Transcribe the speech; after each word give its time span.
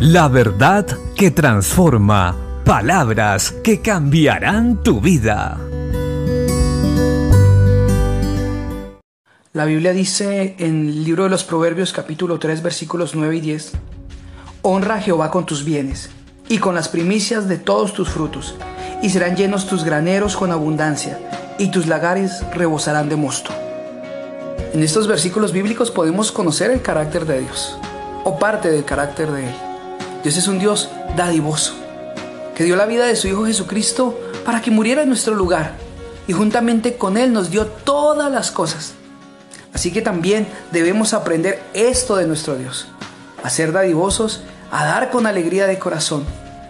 La 0.00 0.28
verdad 0.28 0.86
que 1.14 1.30
transforma. 1.30 2.34
Palabras 2.64 3.50
que 3.62 3.82
cambiarán 3.82 4.82
tu 4.82 4.98
vida. 4.98 5.60
La 9.52 9.66
Biblia 9.66 9.92
dice 9.92 10.56
en 10.58 10.88
el 10.88 11.04
libro 11.04 11.24
de 11.24 11.28
los 11.28 11.44
Proverbios 11.44 11.92
capítulo 11.92 12.38
3 12.38 12.62
versículos 12.62 13.14
9 13.14 13.36
y 13.36 13.40
10, 13.42 13.72
Honra 14.62 14.94
a 14.94 15.00
Jehová 15.02 15.30
con 15.30 15.44
tus 15.44 15.66
bienes 15.66 16.08
y 16.48 16.56
con 16.56 16.74
las 16.74 16.88
primicias 16.88 17.46
de 17.46 17.58
todos 17.58 17.92
tus 17.92 18.08
frutos, 18.08 18.54
y 19.02 19.10
serán 19.10 19.36
llenos 19.36 19.66
tus 19.66 19.84
graneros 19.84 20.34
con 20.34 20.50
abundancia, 20.50 21.18
y 21.58 21.70
tus 21.70 21.86
lagares 21.86 22.42
rebosarán 22.54 23.10
de 23.10 23.16
mosto. 23.16 23.50
En 24.72 24.82
estos 24.82 25.06
versículos 25.06 25.52
bíblicos 25.52 25.90
podemos 25.90 26.32
conocer 26.32 26.70
el 26.70 26.80
carácter 26.80 27.26
de 27.26 27.40
Dios, 27.40 27.76
o 28.24 28.38
parte 28.38 28.70
del 28.70 28.86
carácter 28.86 29.30
de 29.30 29.46
Él. 29.46 29.69
Dios 30.22 30.36
es 30.36 30.48
un 30.48 30.58
Dios 30.58 30.90
dadivoso, 31.16 31.74
que 32.54 32.64
dio 32.64 32.76
la 32.76 32.84
vida 32.84 33.06
de 33.06 33.16
su 33.16 33.26
Hijo 33.28 33.46
Jesucristo 33.46 34.18
para 34.44 34.60
que 34.60 34.70
muriera 34.70 35.02
en 35.02 35.08
nuestro 35.08 35.34
lugar, 35.34 35.72
y 36.28 36.34
juntamente 36.34 36.96
con 36.96 37.16
Él 37.16 37.32
nos 37.32 37.50
dio 37.50 37.66
todas 37.66 38.30
las 38.30 38.50
cosas. 38.50 38.92
Así 39.72 39.92
que 39.92 40.02
también 40.02 40.46
debemos 40.72 41.14
aprender 41.14 41.62
esto 41.72 42.16
de 42.16 42.26
nuestro 42.26 42.56
Dios, 42.56 42.88
a 43.42 43.48
ser 43.48 43.72
dadivosos, 43.72 44.42
a 44.70 44.84
dar 44.84 45.10
con 45.10 45.26
alegría 45.26 45.66
de 45.66 45.78
corazón, 45.78 46.24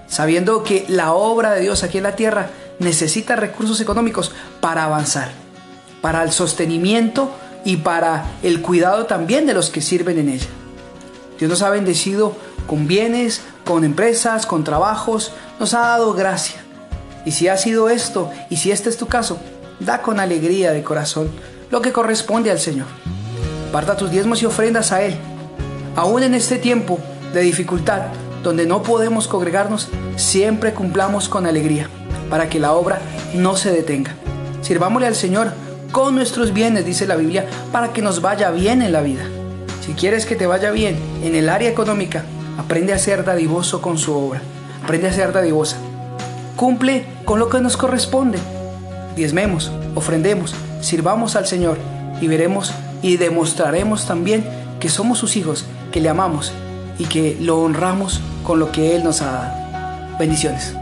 sabiendo 0.07 0.63
que 0.63 0.85
la 0.89 1.13
obra 1.13 1.53
de 1.53 1.63
Dios 1.63 1.83
aquí 1.83 1.99
en 1.99 2.05
la 2.05 2.17
tierra 2.17 2.51
necesita 2.79 3.35
recursos 3.35 3.81
económicos 3.81 4.33
para 4.61 4.85
avanzar, 4.85 5.33
para 6.01 6.23
el 6.23 6.31
sostenimiento 6.31 7.33
y 7.65 7.79
para 7.79 8.27
el 8.45 8.63
cuidado 8.63 9.07
también 9.07 9.45
de 9.47 9.55
los 9.55 9.71
que 9.71 9.83
sirven 9.83 10.19
en 10.19 10.29
ella. 10.29 10.49
Dios 11.39 11.51
nos 11.51 11.63
ha 11.63 11.71
bendecido 11.71 12.37
con 12.71 12.87
bienes, 12.87 13.41
con 13.65 13.83
empresas, 13.83 14.47
con 14.47 14.63
trabajos, 14.63 15.33
nos 15.59 15.75
ha 15.75 15.81
dado 15.81 16.15
gracia. 16.15 16.61
Y 17.27 17.33
si 17.33 17.49
ha 17.49 17.57
sido 17.57 17.91
esto, 17.91 18.31
y 18.49 18.59
si 18.59 18.71
este 18.71 18.89
es 18.89 18.97
tu 18.97 19.09
caso, 19.09 19.39
da 19.81 20.03
con 20.03 20.21
alegría 20.21 20.71
de 20.71 20.85
corazón 20.85 21.33
lo 21.73 21.83
que 21.83 21.91
corresponde 21.91 22.49
al 22.49 22.61
Señor. 22.61 22.87
Parta 23.73 23.97
tus 23.97 24.13
diezmos 24.13 24.41
y 24.41 24.47
ofrendas 24.47 24.93
a 24.93 25.03
Él. 25.03 25.17
Aún 25.97 26.23
en 26.23 26.33
este 26.33 26.59
tiempo 26.59 27.01
de 27.35 27.41
dificultad, 27.41 28.03
donde 28.45 28.67
no 28.67 28.85
podemos 28.85 29.27
congregarnos, 29.27 29.89
siempre 30.15 30.73
cumplamos 30.73 31.29
con 31.29 31.47
alegría, 31.47 31.91
para 32.31 32.49
que 32.49 32.61
la 32.61 32.71
obra 32.75 33.01
no 33.35 33.57
se 33.57 33.73
detenga. 33.73 34.15
Sirvámosle 34.63 35.09
al 35.09 35.17
Señor 35.17 35.55
con 35.91 36.15
nuestros 36.15 36.53
bienes, 36.53 36.87
dice 36.87 37.09
la 37.09 37.17
Biblia, 37.17 37.47
para 37.73 37.93
que 37.93 38.01
nos 38.01 38.21
vaya 38.23 38.53
bien 38.53 38.81
en 38.81 38.93
la 38.93 39.01
vida. 39.01 39.25
Si 39.85 39.95
quieres 39.95 40.25
que 40.25 40.37
te 40.37 40.47
vaya 40.47 40.71
bien 40.71 40.97
en 41.25 41.35
el 41.35 41.49
área 41.49 41.69
económica, 41.69 42.25
aprende 42.61 42.93
a 42.93 42.99
ser 42.99 43.25
dadivoso 43.25 43.81
con 43.81 43.97
su 43.97 44.15
obra. 44.15 44.43
Aprende 44.85 45.09
a 45.09 45.13
ser 45.13 45.33
dadivosa. 45.33 45.79
Cumple 46.57 47.07
con 47.25 47.39
lo 47.39 47.49
que 47.49 47.61
nos 47.61 47.77
corresponde. 47.77 48.39
Diezmemos, 49.17 49.73
ofrendemos, 49.95 50.55
sirvamos 50.83 51.37
al 51.37 51.47
Señor 51.47 51.79
y 52.21 52.29
veremos 52.29 52.73
y 53.03 53.17
demostraremos 53.17 54.07
también 54.07 54.45
que 54.79 54.91
somos 54.91 55.19
sus 55.19 55.37
hijos, 55.37 55.65
que 55.91 56.01
le 56.01 56.11
amamos 56.11 56.53
y 56.99 57.07
que 57.07 57.37
lo 57.41 57.63
honramos 57.63 58.21
con 58.45 58.61
lo 58.61 58.71
que 58.71 58.95
Él 58.95 59.05
nos 59.05 59.23
ha 59.23 59.33
dado. 59.33 60.19
Bendiciones. 60.19 60.80